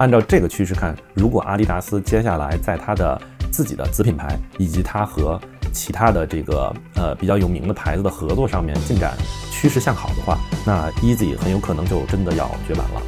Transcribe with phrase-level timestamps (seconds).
[0.00, 3.20] 按照这个趋势看，如果阿迪达斯接下来在它的
[3.52, 5.38] 自己的子品牌以及它和
[5.74, 9.12] 其他的这个呃比较有名的牌子的合作上面进展
[9.52, 13.02] 趋势向好的话，那 Easy 很有可能就真的要绝版了。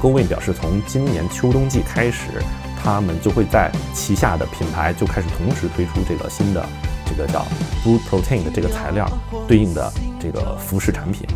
[0.00, 2.28] GoWin 表示，从今年秋冬季开始，
[2.82, 6.66] 他们就会在旗下的品牌就开始同时推出这个新的
[7.04, 7.46] 这个叫
[7.84, 9.06] Blue Protein 的这个材料
[9.46, 11.28] 对应的这个服饰产品。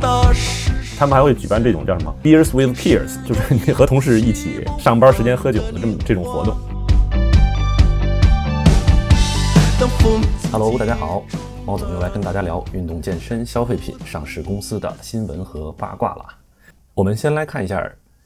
[0.00, 6.56] 他们还会举办这种叫什么 Beers with Peers，就是你和同事一起上班时间喝酒的这么这种活动。
[10.52, 11.24] Hello，大家好，
[11.66, 16.24] 猫总又来跟大家聊运动健身消费品上市公司的新闻和八卦了。
[16.94, 17.84] 我们先来看一下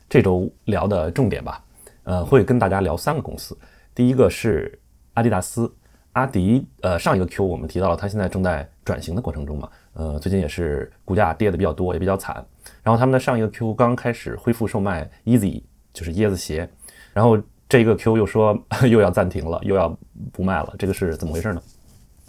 [0.08, 1.62] 这周聊的重点吧。
[2.04, 3.56] 呃，会跟大家聊三个公司。
[3.94, 4.78] 第一个是
[5.14, 5.72] 阿迪达斯，
[6.12, 6.66] 阿迪。
[6.82, 9.68] 呃，上一个 Q 我们提到了，它现在正在转型的过程中嘛。
[9.94, 12.44] 呃，最近也是股价跌的比较多，也比较惨。
[12.82, 16.68] 然后他们的上一个 Q 刚开始恢复售卖 Easy，就是椰子鞋。
[17.12, 18.56] 然后这个 Q 又说
[18.88, 19.96] 又要暂停了，又要
[20.32, 21.62] 不卖了，这个是怎么回事呢？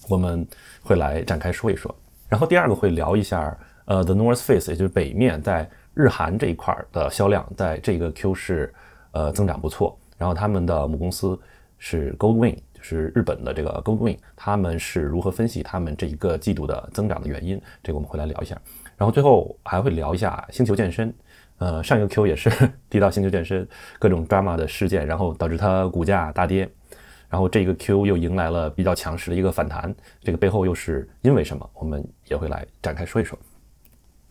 [0.09, 0.47] 我们
[0.81, 1.93] 会来展开说一说。
[2.29, 5.69] 然后第二个会聊一下，呃，The North Face，也就是北面在。
[5.95, 8.73] 日韩这一块的销量在这个 Q 是
[9.11, 11.39] 呃增长不错，然后他们的母公司
[11.77, 17.59] 是 Goldwing，是日本的这个 g o l d w i n 他们是如何分析他们这一个季度的增长的原因？
[17.81, 18.55] 这个我们会来聊一下。
[18.97, 21.11] 然后最后还会聊一下星球健身，
[21.57, 22.51] 呃，上一个 Q 也是
[22.91, 23.67] 提到星球健身
[23.97, 26.69] 各种 drama 的事件，然后导致它股价大跌，
[27.27, 31.67] 然后这个 Q 又迎来了比较强势的一个反弹，这个背后又是因为什么？
[31.73, 33.37] 我们也会来展开说一说。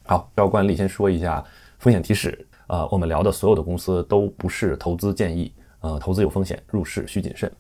[0.05, 1.43] 好，照惯例先说一下
[1.79, 2.47] 风险提示。
[2.69, 7.51] 呃，我们聊的所有的公司都不是投资建议，呃，投资有风险，入市需谨慎。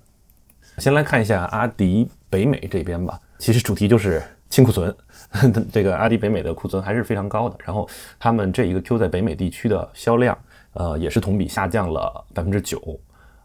[0.78, 3.18] 先来看一下阿迪北美这边吧。
[3.38, 4.94] 其实主题就是清库存，
[5.72, 7.56] 这个阿迪北美的库存还是非常高的。
[7.64, 10.36] 然后他们这一个 Q 在北美地区的销量，
[10.74, 12.80] 呃，也是同比下降了百分之九。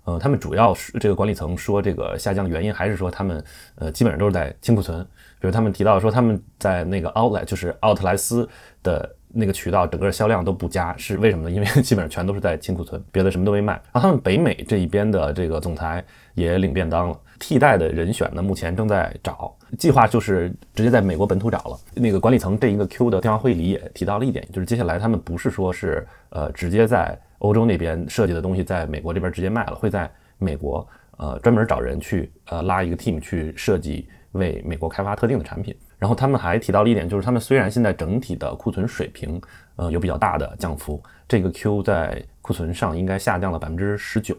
[0.05, 3.43] 呃，他们主要是这个管理层说这个下降的原因，还是说他们
[3.75, 5.05] 呃基本上都是在清库存。
[5.39, 8.47] 比如他们提到说他们在那个 Outlet，就是奥特莱斯
[8.81, 11.51] 的那个渠道，整个销量都不佳，是为什么呢？
[11.51, 13.73] 因为 基本上全都是在清库存，别的什么都没卖。
[13.91, 21.77] 然后他们北美这一边的这个总裁也领便当了，替代的人选呢，目前正在找，计划就是直接在美国本土找了。
[21.93, 30.87] 那个管理层这一个 Q 的电话会议里也提到了一点，就是接下来他们不是说是呃直接在欧洲那边设计的东西，在美国这边直接卖了，会在美国
[31.17, 35.75] 呃专门找人去呃拉一个 team 去设计为美国开发特定的产品。
[35.97, 39.41] 然后他们还提到了一点，就是他们虽然现在整体的库存水平
[39.75, 44.35] 呃有比较大的降幅，这个 Q 在库存上应该下降了百分之十九，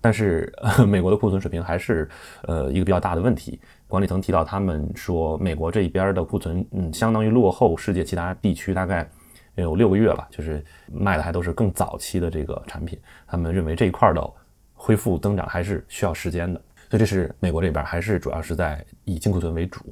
[0.00, 0.52] 但是
[0.88, 2.08] 美国的库存水平还是
[2.44, 3.60] 呃一个比较大的问题。
[3.86, 9.08] 管理层提到，他们说美国这一边的库存嗯相当于落后世界其他地区大概。
[9.56, 12.98] 有六个月吧，就是卖的还都是更早期的这个产品。
[13.26, 14.30] 他们认为这一块的
[14.72, 16.58] 恢复增长还是需要时间的，
[16.88, 19.84] 所以这是美国这边还是主要是在以净库存为主。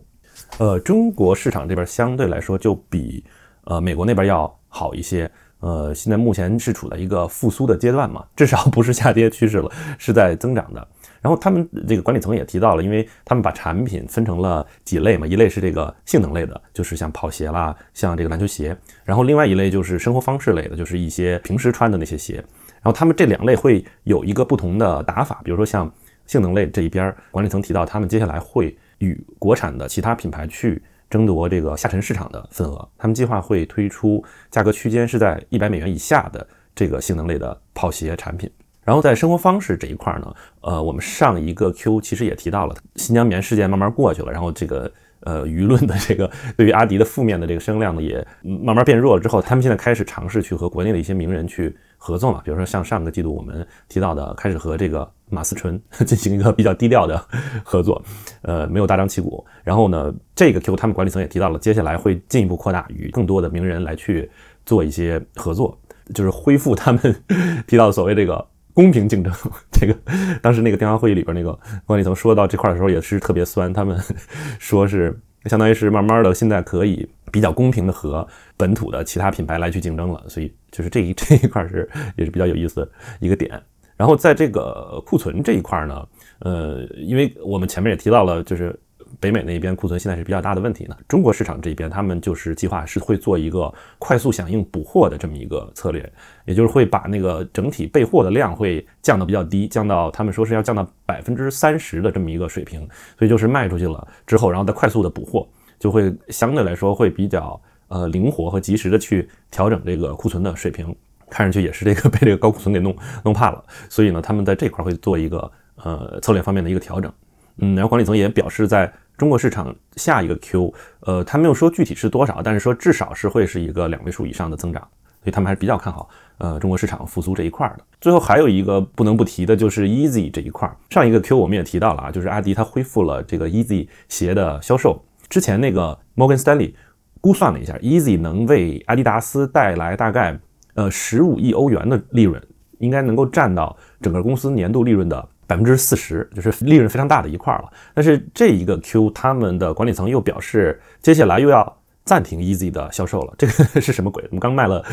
[0.58, 3.24] 呃，中国市场这边相对来说就比
[3.64, 5.30] 呃美国那边要好一些。
[5.60, 10.88] 呃，现在目前是处在一个复苏的阶段嘛， 至少不是下跌趋势了， 是在增长的。
[11.20, 18.74] 然后他们这个管理层也提到了，因为他们把产品分成了几类嘛，一类是这个性能类的，就是像跑鞋啦，像这个篮球鞋，
[19.04, 22.36] 然后另外一类就是生活方式类的，就是一些平时穿的那些鞋。
[22.36, 25.92] 然后他们这两类会有一个不同的打法，比如说像
[26.24, 38.50] 性能类这一边，管理层提到他们接下来会与国产的其他品牌去争夺这个下沉市场的份额，他们计划会推出价格区间是在一百美元以下的这个性能类的跑鞋产品。
[38.82, 44.90] 然后在生活方式这一块呢，呃，我们上一个 Q 其实也提到了新疆棉事件慢慢过去了，然后这个
[45.20, 57.24] 呃舆论的这个对于阿迪的负面的这个声量呢也慢慢变弱了之后，他们现在开始尝试去和国内的一些名人去合作嘛，比如说像上个季度我们提到的，开始和这个马思纯 进行一个比较低调的
[57.64, 58.02] 合作，
[58.42, 59.44] 呃，没有大张旗鼓。
[59.64, 64.30] 然后呢，这个 Q 他们管理层也提到了，接下来会进一步扩大与更多的名人来去
[64.66, 65.78] 做一些合作，
[66.14, 67.00] 就是恢复他们
[67.66, 68.46] 提到的所谓这个。
[68.72, 69.34] 公平竞争，
[69.72, 69.94] 这个
[70.40, 74.00] 当时那个电话会议里边那个管理层说到这块的时候也是特别酸，他们
[74.60, 75.14] 说是
[75.46, 78.26] 相当于是慢慢的现在可以比较公平的和
[78.56, 82.88] 本土的其他品牌来去竞争了，所以就是这一这一块是也是比较有意思的
[83.18, 83.60] 一个点。
[84.00, 86.08] 然后在这个库存这一块呢，
[86.38, 88.74] 呃，因为我们前面也提到了，就是。
[89.18, 90.96] 北美那边库存现在是比较大的问题呢。
[91.08, 96.00] 中国市场这边，他们就是计划是会做一个快速响应补货的这么一个策略，
[96.46, 102.88] 也就是会把那个整体备货的量会降到比较低，降到他们说是要降到百分之三十的这么一个水平。
[103.18, 105.44] 所以就是卖出去了之后，然后再快速的补货，
[105.80, 110.94] 就会相对来说会比较呃灵活和及时的去调整这个库存的水平，
[111.30, 112.94] 看上去也是这个 被这个高库存给弄
[113.24, 117.12] 弄怕了，所以呢，他们在这块会做一个呃策略方面的一个调整。
[117.58, 124.82] 嗯，然后管理层也表示，在中国市场下一个 Q，呃，他没有说具体是多少，但是说至少是会是一个两位数以上的增长。
[125.22, 127.84] 所以他们还是比较看好，呃，中国市场复苏这一块的。
[128.00, 130.74] 最后还有一个不能不提的就是 Easy 这一块。
[130.88, 135.04] 上一个 Q 我们也提到了啊，就是阿迪它恢复了这个 Easy 鞋的销售。
[135.28, 136.72] 之前那个 Morgan Stanley
[137.20, 140.40] 估算了一下，Easy 能为阿迪达斯带来大概
[140.74, 142.40] 呃十五亿欧元的利润，
[142.78, 147.70] 应该能够占到整个公司年度利润的百分之四十，就是利润非常大的一块了。
[147.94, 151.76] 但是这一个 Q 他们的管理层又表示，接下来又要。
[152.02, 154.24] 暂停 Easy 的销售了，这个 是什么鬼？
[154.24, 154.84] 我们刚卖了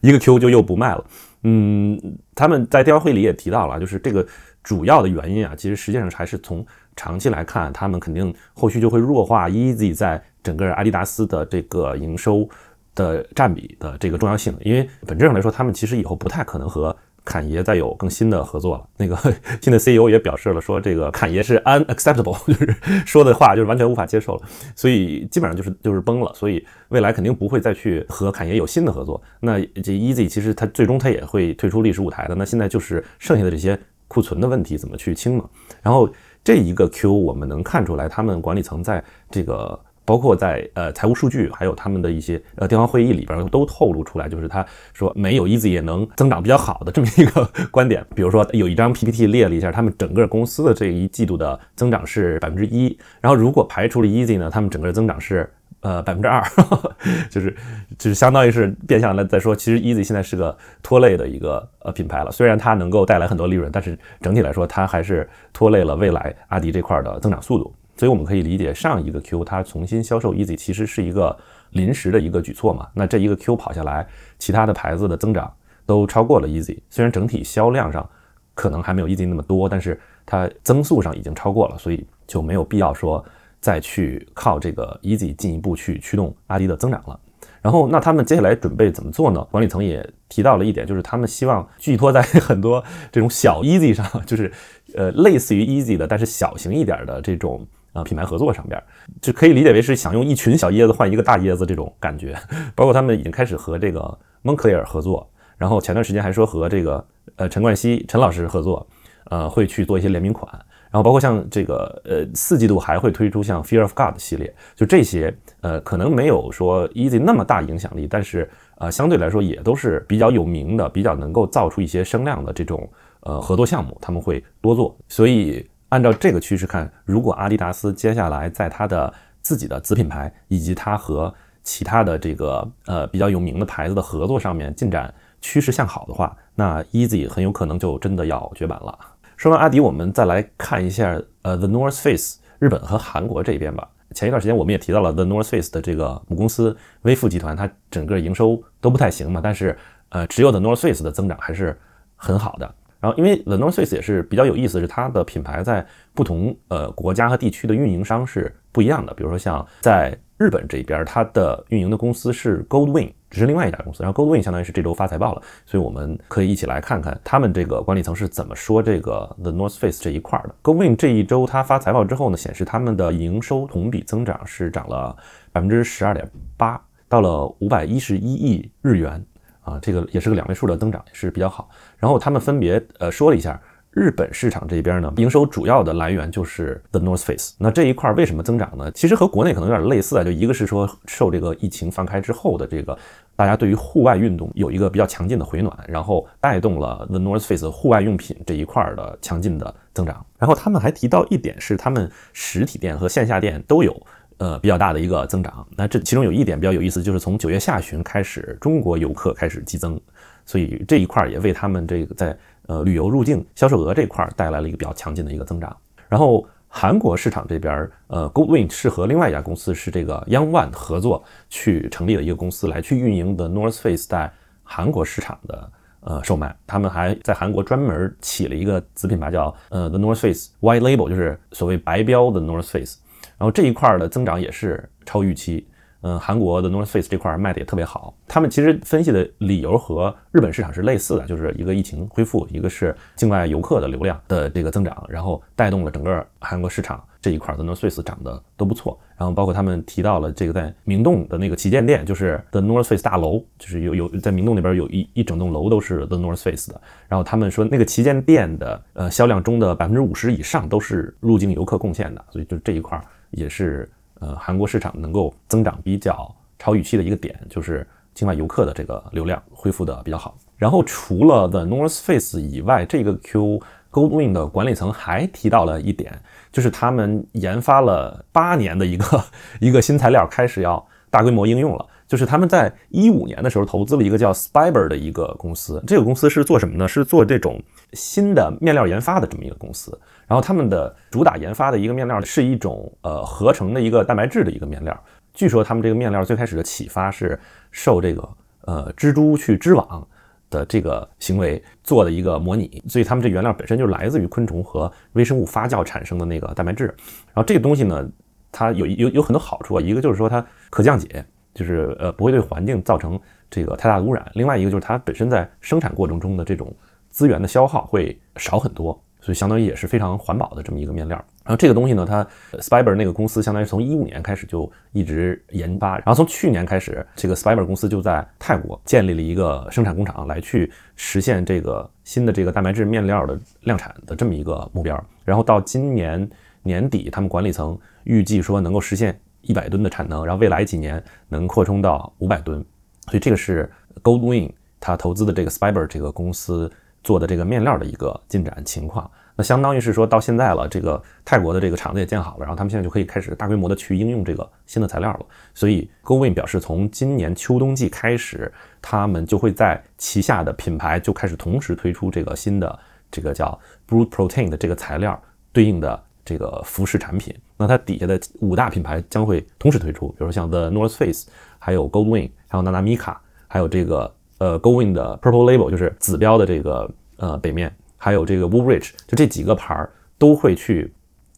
[0.00, 1.04] 一个 Q 就又不卖了。
[1.42, 2.00] 嗯，
[2.34, 4.26] 他们在电话会里也提到了，就是这个
[4.60, 6.66] 主要的原因啊，其实实际上还是从
[6.96, 12.48] 长期来看，他们肯定后续就会弱化 Easy 在整个阿迪达斯的这个营收
[12.94, 16.96] 的占比的这个重要性，因为本质上来说，他们其实以后不太可能和。
[17.26, 19.16] 侃爷再有更新的合作了，那个
[19.62, 22.76] 新的 CEO 也表示了，说这个侃爷是 unacceptable，就 是
[23.06, 24.42] 说的话就是完全无法接受了，
[24.76, 29.18] 所以基本上就是就是崩了，所以未来肯定不会再去和侃爷有新的合作。
[29.40, 35.48] 那这 Easy 其实它最终它也会退出历史舞台的，那现在就是剩下的这些库存的问题怎么去清嘛？
[35.82, 36.06] 然后
[36.44, 39.80] 这一个 Q 我们能看出来，他们管理层在这个。
[40.04, 48.04] 包括在呃财务数据，还有他们的一些呃电话会议里边都透露出来，就是他说没有 Easy 也能增长比较好的这么一个 观点。
[48.14, 56.42] 比如说有一张 PPT 列了一下，他们整个公司的这一季度的增长是百分之一，然后如果排除了 Easy 呢，他们整个增长是呃百分之二，
[57.30, 57.56] 就是
[57.98, 62.30] 就是相当于是变相的在说，其实 Easy 现在是个拖累的一个呃品牌了。
[62.30, 67.74] 虽然它能够带来很多利润，但是整体来说，它还是拖累了未来阿迪这块的增长速度。
[67.96, 71.36] 所以我们可以理解，上一个 Q 它重新销售 Easy 其实是一个
[71.70, 72.88] 临时的一个举措嘛。
[72.92, 74.06] 那这一个 Q 跑下来，
[74.38, 75.52] 其他的牌子的增长
[75.86, 78.08] 都超过了 Easy，虽然整体销量上
[78.52, 83.24] 可能还没有 Easy 那么多，但是它增速上已经超过了，所以就没有必要说
[83.60, 87.18] 再去靠这个 Easy 进一步去驱动阿迪的增长了。
[87.62, 89.40] 然后，那他们接下来准备怎么做呢？
[89.50, 92.82] 管理层也提到了一点，就是他们希望寄托在很多
[93.12, 94.52] 这种小 Easy 上，就是
[94.94, 97.64] 呃类似于 Easy 的，但是小型一点的这种。
[97.94, 98.82] 啊，品牌合作上边
[99.22, 102.36] 就可以理解为是想用一群小椰子换一个大椰子这种感觉。
[102.74, 105.26] 包括他们已经开始和这个蒙克利尔合作，
[105.56, 107.06] 然后前段时间还说和这个
[107.36, 108.84] 呃陈冠希陈老师合作，
[109.30, 110.52] 呃会去做一些联名款。
[110.90, 122.88] 然后包括像这个呃四季度还会推出像 Fear of God 系列，就这些呃可能没有说 Easy 那么大影响力，但是呃相对来说也都是比较有名的，比较能够造出一些声量的这种
[123.20, 125.64] 呃合作项目，他们会多做，所以。
[125.90, 131.32] 按照这个趋势看，如果阿迪达斯接下来在它的自己的子品牌以及它和
[131.62, 138.98] 其他的这个呃比较有名的牌子的合作上面进展趋势向好的话，那 Easy 很有可能就真的要绝版了。
[139.36, 143.88] 说完阿迪，我们再来看一下呃 The North Face 日本和韩国这边吧。
[144.14, 149.76] 前一段时间我们也提到了 The North Face 的这个母公司微富集团，它整个营收都不太行嘛，但是
[150.10, 151.78] 呃只有 The North Face 的增长还是
[152.16, 152.74] 很好的。
[153.04, 159.12] 然后，因为 The North Face 也是比较有意思，是它的品牌在不同呃国家和地区的运营商是不一样的。
[159.12, 164.02] 比如说像在日本这边，它的运营的公司是 Goldwing，只是另外一家公司。
[164.02, 170.54] 然后 Goldwing 相当于是这周发财报了，所以我们可以一起来看看他们这个管理层是怎么说这个 The North Face 这一块的。
[170.62, 175.14] Goldwing 这一周它发财报之后呢，显示他们的营收同比增长是涨了
[175.52, 176.26] 百分之十二点
[176.56, 179.22] 八，到了五百一十一亿日元。
[179.64, 181.68] 啊，这个也是个两位数的增长，也是比较好。
[181.96, 187.54] 然后他们分别呃说了一下，日本市场这边呢，营收主要的来源就是 The North Face。
[187.58, 188.90] 那这一块为什么增长呢？
[188.92, 192.98] 其实和国内可能有点类似啊，就一个是说受这个疫情放开之后的这个
[193.36, 200.24] 大家对于户外运动有一个比较强劲的回暖，然后带动了 The North Face 户外用品这一块的强劲的增长。
[200.38, 203.94] 然后他们还提到一点是，他们实体店和线下店都有。
[204.38, 205.66] 呃，比较大的一个增长。
[205.76, 210.00] 那这其中有一点比较有意思，就是从九月下旬开始，中国游客开始激增，
[210.44, 212.36] 所以这一块也为他们这个在
[212.66, 215.74] 呃旅游入境销售额这块带来了一个比较强劲的一个增长。
[216.08, 224.30] 然后韩国市场这边，呃，GoWin 是和另外一家公司是这个 Young One 合作去成立了一个公司来去运营的 North Face 在
[224.62, 226.54] 韩国市场的呃售卖。
[226.66, 232.96] 他们还在韩国专门起了一个子品牌叫呃 The North Face White Label，就是所谓白标的 North Face。
[233.38, 235.66] 然后这一块的增长也是超预期，
[236.02, 238.14] 嗯，韩国的 North Face 这块卖的也特别好。
[238.28, 248.98] 他们其实分析的理由和日本市场是类似的，就是一个疫情恢复，一个是境外游客的流量的这个增长，然后带动了整个韩国市场这一块的 North Face 涨得都不错。
[249.16, 256.80] 然后包括他们提到了这个在明洞的那个旗舰店，就是 The North Face 大楼，就是有有在明洞那边有一一整栋楼都是 The North Face 的。
[257.08, 263.00] 然后他们说那个旗舰店的呃销量中的百分之五十以上都是入境游客贡献的，所以就这一块
[263.36, 270.36] 也是呃韩国市场能够增长比较超预期的一个点，就是境外游客的这个流量恢复的比较好。
[270.56, 273.60] 然后除了 The North Face 以外，这个 Q
[273.90, 276.18] Goldwing 的管理层还提到了一点，
[276.52, 279.24] 就是他们研发了八年的一个
[279.60, 281.86] 一个新材料开始要大规模应用了。
[282.06, 286.86] 就是他们在一五年的时候投资了一个叫 Spiber 的一个公司，这个公司是做什么呢？
[286.86, 289.98] 是做这种新的面料研发的这么一个公司。
[290.26, 295.04] 然后他们的主打研发的一个面料是一种呃合成的一个蛋白质的一个面料。
[295.32, 297.38] 据说他们这个面料最开始的启发是
[297.70, 298.28] 受这个
[298.62, 300.06] 呃蜘蛛去织网。
[300.50, 306.84] 的这个行为做的一个模拟，所以他们这原料本身就来自于昆虫和微生物发酵产生的那个蛋白质。
[306.84, 308.08] 然后这个东西呢，
[308.52, 313.18] 它有有有很多好处啊，一个就是说它可降解，就是呃不会对环境造成
[313.48, 316.74] 这个太大的污染；另外一个就是它本身在生产过程中的这种
[317.10, 319.00] 资源的消耗会少很多。
[319.20, 321.16] 所以相当于也是非常环保的这么一个面料。
[321.42, 322.22] 然后这个东西呢，它
[322.58, 335.02] Spiber 那个公司相当于从一五年开始就一直研发，然后从去年开始，这个 Spiber 公司就在泰国建立了一个生产工厂，来去实现这个新的这个蛋白质面料的量产的这么一个目标。
[335.24, 336.28] 然后到今年
[336.62, 342.64] 年底，他们管理层预计说能够实现一百吨的产能，然后未来几年能扩充到五百吨。
[343.06, 343.70] 所以这个是
[344.02, 346.70] Goldwing 他投资的这个 Spiber 这个公司。
[347.04, 355.26] 做的这个面料的一个进展情况，那相当于是说到现在了，这个泰国的这个厂子也建好了，然后他们现在就可以开始大规模的去应用这个新的材料了。
[355.52, 362.78] 所以 goldwin 表示，从今年秋冬季开始，他们就会在旗下的品牌就开始同时推出这个新的
[363.10, 365.22] 这个叫 Brood Protein 的这个材料
[365.52, 367.34] 对应的这个服饰产品。
[367.56, 374.14] 那它底下的五大品牌将会同时推出，比如像 The North Face，还有 Goldwing，还有 Nanamika，还有这个。
[374.38, 380.92] 呃 Goldwing 的 Purple Label 就是紫标的这个呃北面，还有这个 Woolrich，就这几个牌儿都会去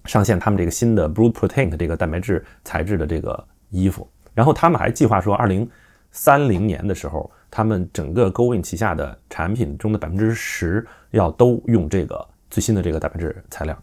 [0.07, 4.09] 上线他们这个新的 Blue Protein 这个蛋白质材质的这个衣服。
[4.33, 5.69] 然后他们还计划说，二零
[6.11, 13.79] 三零年的时候，他们整个 Going 旗下的产品中的百分之十要都用这个最新的这个蛋白质材料。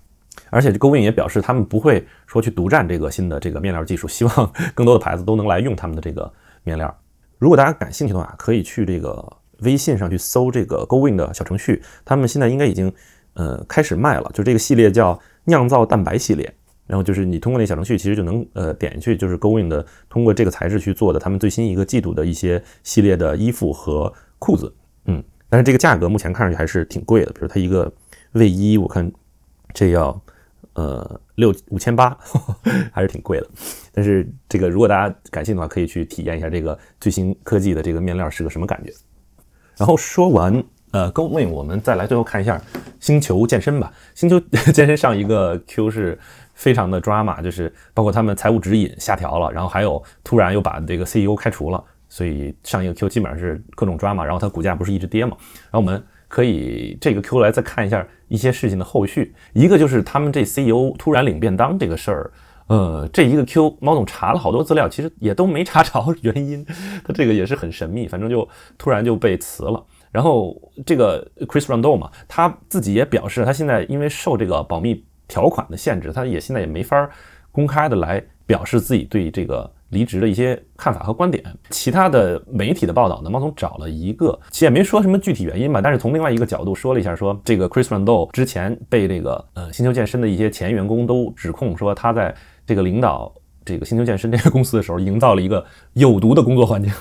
[0.50, 6.32] 而且 Going 也表示，他们不会说去独占这个新的这个面料技术， 希望更多的牌子都能来用他们的这个
[6.64, 6.96] 面料。
[7.40, 12.92] 如果大家感兴趣的话，可以去这个微信上去搜这个 Goin 的小程序，他们现在应该已经
[13.34, 16.54] 呃开始卖了，就这个系列叫酿造蛋白系列。
[16.86, 24.72] 然后就是你通过那小程序，其实就能呃点进去，就是 Goin 的通过这个材质去做的他们最新一个季度的一些系列的衣服和裤子。
[25.06, 27.92] 嗯，但是这个价格目前看上去还是挺贵的，比如它一个
[28.34, 29.10] 卫衣，我看
[29.74, 30.22] 这要。
[30.76, 32.18] 呃，六五千八
[32.92, 33.48] 还是挺贵的，
[33.92, 38.92] 但是这个如果大家感兴趣的话，可以去体验一下这个最新科技的这个面料是个什么感觉。
[39.78, 40.52] 然后说完
[40.90, 42.60] 呃 g o w i n 我们再来最后看一下
[43.00, 43.94] 星球健身吧。
[44.16, 44.40] 星球
[44.74, 46.18] 健身上一个 Q 是
[46.56, 55.38] 非常的 drama，就是包括他们财务指引下调了，然后还有突然又把这个 CEO 开除了，所以上一个 Q 基本上是各种 drama，然后它股价不是一直跌嘛，
[55.70, 56.04] 然后我们。
[56.28, 62.32] 可以这个 Q 来再看一下一些事情的后续，一个就是他们这 CEO 突然领便当这个事儿，
[62.68, 66.66] 呃，这一个 Q 猫总查了好多资料，其实也都没查着原因，
[67.06, 69.84] 他这个也是很神秘，反正就突然就被辞了。
[70.12, 77.10] 然后这个 Chris Rondo 嘛，他自己也表示，他现在因为受这个保密条款的限制，他也现在也没法
[77.52, 79.72] 公开的来表示自己对这个。
[79.94, 83.30] 离职的一些看法和观点，其他的媒体的报道呢？
[83.30, 92.36] 猫总找了一个，其实也没说什么具体原因吧，但是从另外一个角度说了一下，说这个 Chris Rando 之前被这个呃星球健身的一些前员工都指控说，他在
[92.66, 93.34] 这个领导
[93.64, 96.92] 这个星球健身这个公司的时候，营造了一个有毒的工作环境。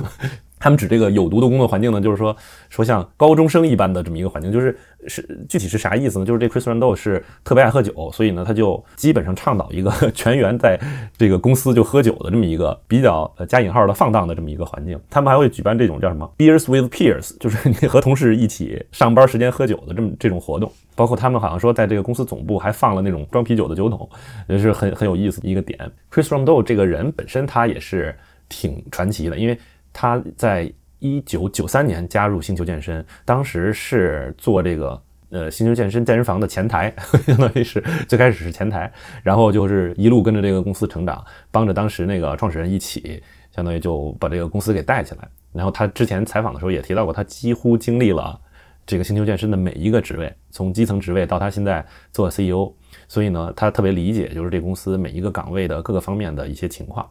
[0.63, 2.37] 他们指这个有毒的工作环境呢，就是说
[2.71, 4.79] 说像高中生一般的这么一个环境，就是
[5.09, 6.25] 是具体是啥意思呢？
[6.25, 10.79] 就是这 Chris Randell 是特别爱喝酒，所以呢，他就基本上倡导一个 全员在
[11.19, 14.97] 这个公司就喝酒的这么一个比较呃加引号的放荡的这么一个环境。
[15.11, 20.71] 他们还会举办这种叫什么 Beers with Peers，就是你和同事一起上班时间喝酒的这么这种活动。
[20.95, 24.09] 包括他们好像说在这个公司总部还放了那种装啤酒的酒桶，
[24.47, 25.91] 也是很很有意思的一个点。
[26.13, 28.15] Chris Randell 这个人本身他也是
[28.49, 29.59] 挺传奇的，因为。
[29.93, 36.95] 他在一九九三年加入星球健身，当时是做这个呃星球健身健身房的前台，
[37.27, 43.23] 相当于是最开始是前台，然后就是一路跟着这个公司成长，帮着当时那个创始人一起，
[43.55, 45.29] 相当于就把这个公司给带起来。
[45.53, 48.41] 然后他之前采访的时候也提到过，他几乎经历了
[48.87, 52.73] 这个星球健身的每一个职位，从基层职位到他现在做 CEO。
[53.09, 57.07] 所以呢，他特别理解就是这公司每一个岗位的各个方面的一些情况。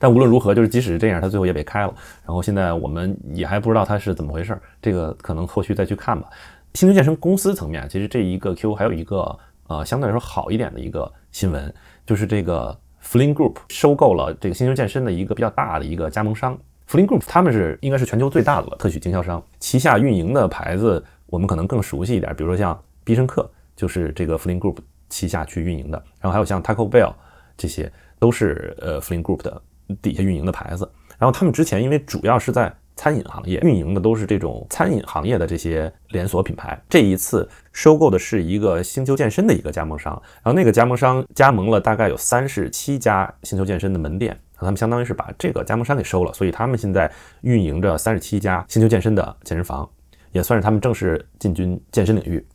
[0.00, 1.94] 但无论如何，就是即使是这样，他最后也被开了。
[2.24, 6.26] 然后现在我们也还不知道他是怎么回事儿，这个可能后续再去看吧。
[6.72, 11.70] 星球健身公司层面，其实这一个 Q 还有一个呃相对来说好一点的一个新闻，
[12.06, 16.58] 就是这个 Fling Group 收购了这个星球健身的一个比较大的一个加盟商。
[16.88, 24.78] Fling Group 他们是应该是全球最大的特许经销商，旗下运营的牌子我们可能更熟悉一点，比如说像必胜客就是这个 Fling Group
[25.10, 27.12] 旗下去运营的，然后还有像 Taco Bell
[27.56, 29.60] 这些都是呃 Fling Group 的。
[30.02, 36.78] 底下运营的牌子，然后他们之前因为主要是在餐饮行业运营的，都是这种餐饮行业的这些连锁品牌。
[36.86, 49.88] 这一次收购的是一个星球健身的一个加盟商，然后那个加盟商加盟了大概有三十七家星球健身的门店，他们相当于是把这个加盟商给收了，所以他们现在运营着三十七家星球健身的健身房，
[50.32, 52.46] 也算是他们正式进军健身领域。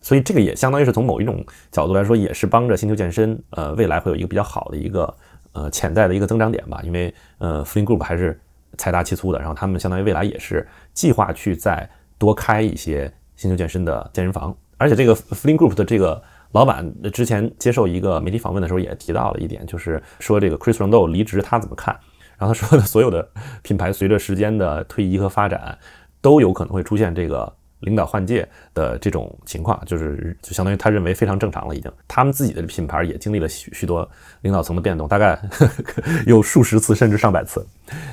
[0.00, 5.14] 所以这个也相当于是从某一种角度来说，也是帮着星球健身，呃，未来会有一个比较好的一个。
[5.52, 8.40] 呃，潜在的一个增长点吧，因为呃，Fling Group 还是
[8.78, 11.88] 财大气粗的，然后他们相当于未来也是计划去再
[12.18, 21.98] 多开一些星球健身的健身房，而且这个 Fling Group 的这个老板之前接受一个媒体访问的时候也提到了一点，就是说这个 Chris Rondeau 离职他怎么看？
[22.38, 23.28] 然后他说的所有的
[23.62, 25.76] 品牌随着时间的推移和发展，
[26.20, 27.52] 都有可能会出现这个。
[27.80, 31.90] 领导换届的这种情况，就是就相当于他认为非常正常了，已经。
[32.06, 34.08] 他们自己的品牌也经历了许许多
[34.42, 35.40] 领导层的变动，大概
[36.26, 37.66] 有数十次甚至上百次，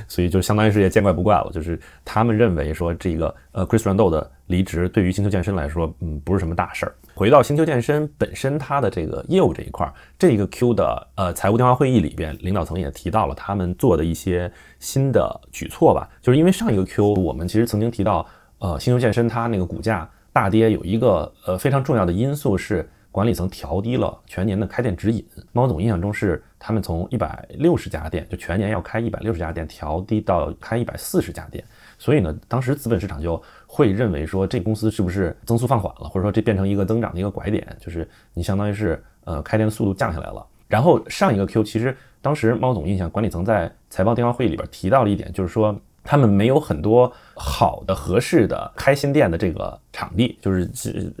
[0.06, 1.50] 所以就相当于是也见怪不怪了。
[1.52, 6.94] 就是他们认为说这个呃 Chris Rondeau 的离职对于星球健身来说，嗯，不是什么大事儿。
[7.14, 16.08] 回到星球健身本身，它的这个业务这一块，这个 Q 的呃财务电话会议里边，领导层也提到了他们做的一些新的举措吧。
[16.22, 18.26] 就是因为上一个 Q 我们其实曾经提到。
[18.58, 25.24] 呃，星球健身它那个股价大跌，有一个呃非常重要的因素是管理层调低了全年的开店指引。
[25.52, 31.64] 猫总印象中是他们从一百六十家店，就全年要开一百六十家店，调低到开一百四十家店。
[31.98, 40.44] 所以呢，当时资本市场就会认为说，这公司是不是增速放缓了，或者说这变成一个增长的一个拐点，就是你相当于是呃开店的速度降下来了。
[40.66, 45.80] 然后上一个 Q，其实当时猫总印象管理层在财报电话会议里边提到了一点，就是说。
[46.10, 50.66] 他们没有很多好的、合适的开新店的这个场地，就是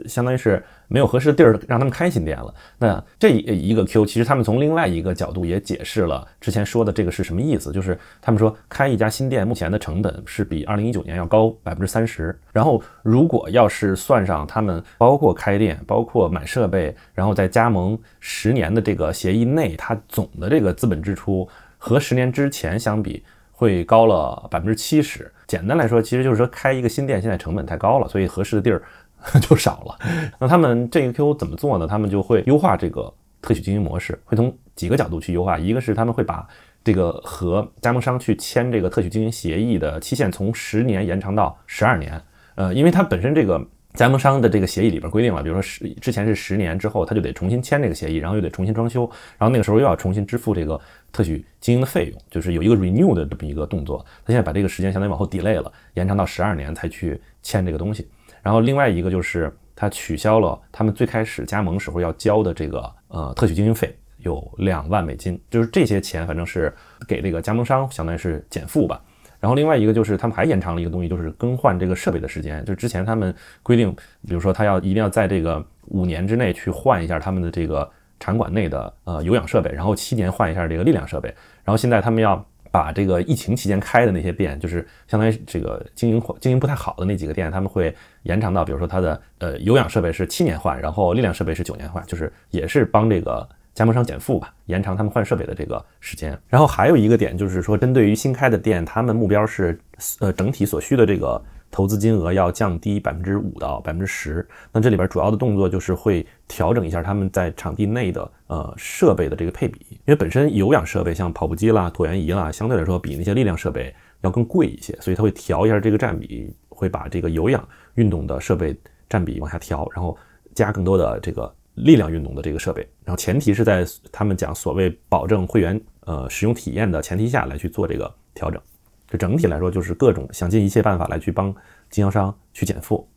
[0.06, 2.54] 相当于是没有合适的地儿让他们开新店了。
[2.78, 12.34] 那这一个 Q，其实他们从另外一个角度也解释了之前说的这个是什么意思，就是他们说开一家新店目前的成本是比二零一九年要高百分之三十。
[12.50, 21.46] 然后如果要是算上他们包括开店、包括买设备，然后在加盟十年的这个协议内，它总的这个资本支出
[21.76, 23.22] 和十年之前相比。
[23.58, 25.28] 会高了百分之七十。
[25.48, 28.80] 简单来说，其实就是说开一个新店现在成本太高了，所以合适的地儿
[29.42, 29.98] 就少了。
[30.38, 31.84] 那他们这个 Q 怎么做呢？
[31.84, 35.58] 他们就会优化这个特许经营模式，会从几个角度去优化。
[35.58, 36.46] 一个是他们会把
[36.84, 42.22] 这个和加盟商去签这个特许经营协议的期限从十年延长到十二年。
[42.54, 43.60] 呃，因为它本身这个。
[43.94, 50.78] 加盟商的这个协议里边规定了，比如说十之前是十年之后，他就得重新签这个协议，然后又得重新装修，然后那个时候又要重新支付这个
[51.12, 54.04] 特许经营的费用，就是有一个 renew 的这么一个动作。
[54.24, 58.08] 他现在把这个时间相当于往后 delay 了，延长到十二年才去签这个东西。
[58.42, 66.72] 然后另外一个就是他取消了他们最开始加盟时候要交的这个呃特许经营费，有两万美金，就是这些钱反正是
[67.06, 69.02] 给这个加盟商相当于是减负吧。
[69.40, 72.64] 然后另外一个就是他们还延长了一个东西，就是更换这个设备的时间。
[72.64, 73.94] 就之前他们规定，
[74.26, 77.88] 比如说他要一定要在这个五年之内去换一下他们的这个
[78.20, 81.28] 场馆内的呃有氧设备，然后七年换一下这个力量设备。
[81.64, 93.48] 然后现在他们要把这个疫情期间开的那些店，就是相当于这个经营经营不太好的那几个店，他们会延长到，比如说它的呃有氧设备是七年换，然后力量设备是九年换，就是也是帮这个。
[93.74, 96.36] 加盟商减负吧，延长他们换设备的这个时间。
[96.48, 99.78] 然后还有一个点就是说，针对于新开的店，他们目标是，
[100.18, 101.40] 呃，整体所需的这个
[101.78, 104.44] 投资金额要降低百分之五到百分之十。
[104.72, 117.64] 那这里边主要的动作就是会调整一下他们在场地内的呃设备的这个配比，因为本身有氧设备像跑步机啦、椭圆仪啦，相对来说比那些力量设备要更贵一些，所以他会调一下这个占比，会把这个有氧
[117.94, 118.76] 运动的设备
[119.08, 120.18] 占比往下调，然后
[120.56, 121.54] 加更多的这个。
[121.74, 128.60] 力量运动的这个设备，然后前提是在他们讲所谓保证会员呃使用体验的前提下来去做这个调整，
[129.08, 131.54] 就整体来说就是各种想尽一切办法来去帮
[131.90, 133.08] 经销商去减负，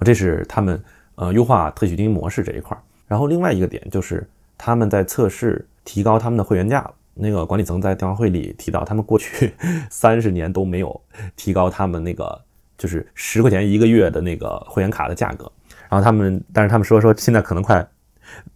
[0.00, 0.82] 这是他们
[1.14, 2.76] 呃优化特许经营模式这一块。
[3.06, 6.90] 然后另外一个点就是他们在测试提高他们的会员价。
[7.12, 9.52] 那个管理层在电话会里提到，他们过去
[9.90, 10.98] 三十年都没有
[11.36, 12.40] 提高他们那个
[12.78, 15.50] 就是十块钱一个月的那个会员卡的价格。
[15.90, 17.86] 然后他们，但是他们说说现在可能快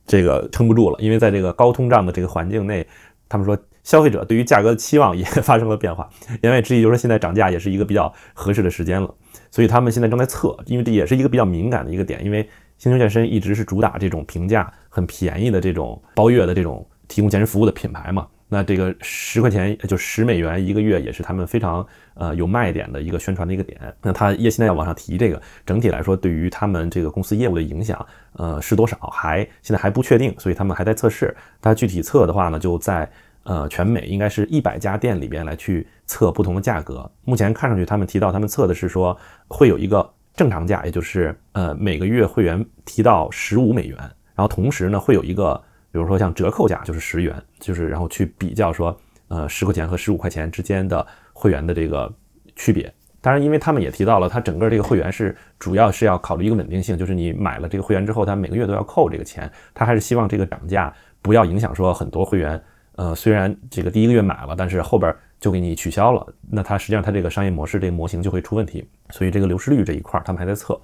[0.07, 2.87] 这个撑不住了，因为在这个高通胀的这个环境内，
[3.29, 6.11] 他们说消费者对于价格的期望也发生了变化。
[6.43, 9.15] 言外之意就是说，现在涨价也是一个比较合适的时间了。
[9.51, 18.27] 所以他们现在正在测，因为这也是一个比较敏感的一个点，因为星球健身一直是主打这种平价、很便宜的这种包月的这种提供健身服务的品牌嘛。
[18.47, 23.81] 那这个十块钱就十美元一个月，也是他们非常呃有卖点的一个宣传的一个点。
[24.03, 31.35] 那他也现在要往上提这个，整体来说对于他们这个公司业务的影响，呃是多少还现在还不确定，所以他们还在测试。
[31.61, 33.11] 它具体测的话呢，就在
[33.45, 37.11] 呃全美应该是一百家店里边来去测不同的价格。
[37.25, 39.17] 目前看上去他们提到他们测的是说
[39.49, 43.97] 会有一个正常价，也就是呃每个月会员提到十五美元，
[44.35, 45.63] 然后同时呢会有一个。
[45.95, 52.13] 比如说像折扣价就是十元，就是然后去比较说，呃，十块钱和十五块钱之间的会员的这个
[52.57, 52.93] 区别。
[53.21, 62.61] 当然，因为他们也提到了，它整个这个会员是主要是要考虑一个稳定性，就是你买了这个会员之后，它每个月都要扣这个钱，他还是希望这个涨价不要影响说很多会员，
[62.97, 68.87] 呃，虽然这个第一个月买了，但是后边就给你取消了，那它实际上它这个商业模式这个模型就会出问题。
[69.11, 70.81] 所以这个流失率这一块他们还在测，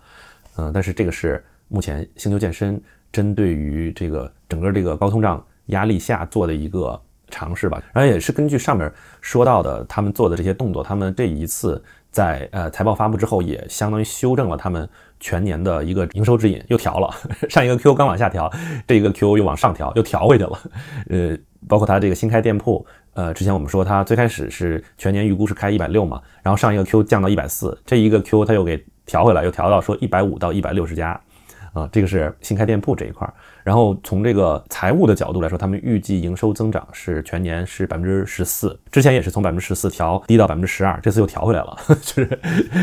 [0.56, 2.80] 嗯，但是这个是目前星球健身。
[3.12, 8.88] 针对于这个整个这个高通胀压力下做的一个尝试吧，然后也是根据上面
[9.20, 17.12] 说到的他们做的这些动作，他们这一次在呃财报发布之后，也相当于修正了他们全年的一个营收指引，又调了。
[17.50, 18.48] 上一个 Q 刚往下调，
[18.86, 20.60] 这一个 Q 又往上调，又调回去了。
[21.08, 21.36] 呃，
[21.68, 31.20] 包括它这个新开店铺，呃，之前我们说它最开始是全年预估是开一百六嘛，然后上一个 Q 降到一百四，这一个 Q 它又给调回来，又调到说一百五到一百六十家。
[31.72, 42.40] 啊，这个是新开店铺这一块，然后从这个财务的角度来说，他们预计营收增长是全年是百分之十四，之前也是从百分之十四调低到百分之十二，这次又调回来了， 就是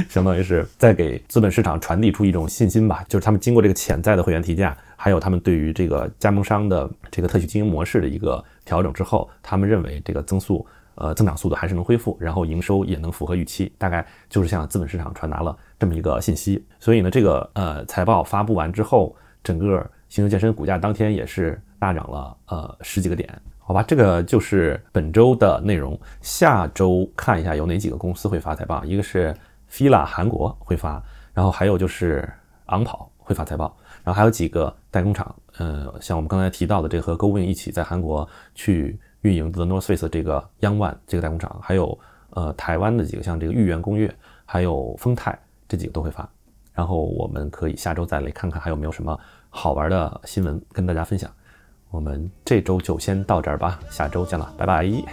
[0.07, 10.67] 相当于是在给资本市场传递出一种信心吧，就是他们经过这个潜在的会员提价，还有他们对于这个加盟商的这个特许经营模式的一个调整之后，他们认为这个增速。
[10.99, 16.65] 呃，增长速度还是能恢复，然后营收也能符合预期，大概就是向资本市场传达了这么一个信息。
[16.79, 25.95] 所以呢，这个呃财报发布完之后，整个星球健身股价当天也是大涨了呃十几个点，好吧，这个就是本周的内容。
[26.21, 29.31] 下周看一下有哪几个公司会发财报，一个是
[29.69, 30.99] Fila 韩国会发，
[31.31, 32.27] 然后还有就是
[32.65, 38.99] 昂跑会发财报，然后还有几个代工厂，呃，像我们刚才提到的这和 GoWin 一起在韩国去。
[39.21, 44.15] 运营 The North Face 这个央万这个代工厂，还有呃台湾的几个像这个豫园工业，
[44.45, 46.29] 还有丰泰这几个都会发。
[46.73, 51.29] 然后我们可以下周再来看看还有没有什么好玩的新闻跟大家分享。
[51.89, 54.85] 我们这周就先到这儿吧，下周见了，拜拜。
[54.85, 55.03] 现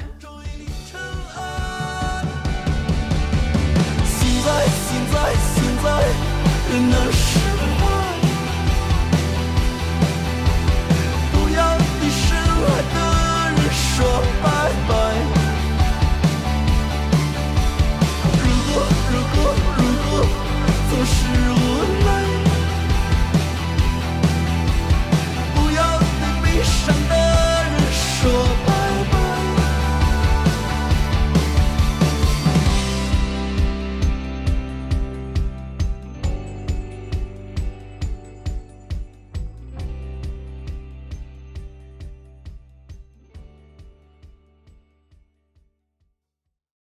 [4.45, 7.44] 在，现在，现在，